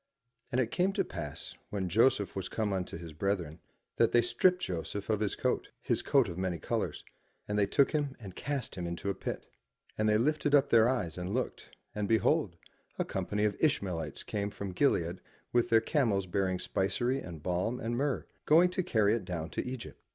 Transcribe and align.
And 0.51 0.59
it 0.59 0.71
came 0.71 0.93
to 0.93 1.05
pass 1.05 1.53
when 1.69 1.87
Joseph 1.87 2.35
was 2.35 2.49
come 2.49 2.73
unto 2.73 2.97
his 2.97 3.13
brethren, 3.13 3.59
that 3.97 4.13
they 4.13 4.23
stript 4.23 4.59
Joseph 4.63 5.11
of 5.11 5.19
his 5.19 5.35
coat, 5.35 5.69
his 5.79 6.01
coat 6.01 6.27
of 6.27 6.39
many 6.39 6.57
colours, 6.57 7.03
and 7.47 7.55
they 7.55 7.67
took 7.67 7.91
him 7.91 8.15
and 8.19 8.35
cast 8.35 8.73
him 8.73 8.87
into 8.87 9.11
a 9.11 9.13
pit. 9.13 9.45
And 9.99 10.09
they 10.09 10.17
lifted 10.17 10.55
up 10.55 10.71
their 10.71 10.89
eyes 10.89 11.19
and 11.19 11.35
looked, 11.35 11.77
and, 11.93 12.07
behold, 12.07 12.55
a 12.97 13.05
company 13.05 13.43
of 13.45 13.55
Ishmaelites 13.59 14.23
came 14.23 14.49
from 14.49 14.71
Gilead 14.71 15.21
with 15.53 15.69
their 15.69 15.81
camels 15.81 16.25
bearing 16.25 16.57
spicery 16.57 17.19
and 17.19 17.43
balm 17.43 17.79
and 17.79 17.95
myrrh, 17.95 18.25
going 18.47 18.71
to 18.71 18.81
carry 18.81 19.13
it 19.13 19.23
down 19.23 19.51
to 19.51 19.63
Egypt. 19.63 20.01